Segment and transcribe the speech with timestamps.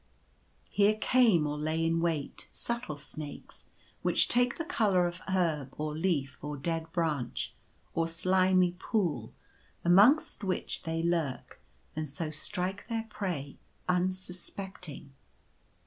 [0.71, 3.69] Here came or lay in wait, subtle snakes,
[4.01, 7.53] which take the colour of herb, or leaf, or dead branch,
[7.93, 9.31] or slimy pool,
[9.85, 11.61] amongst which they lurk,
[11.95, 15.11] and so strike their prey unsuspecting.